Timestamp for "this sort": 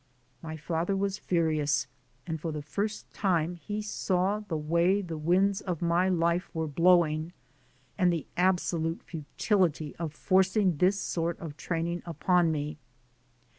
10.77-11.37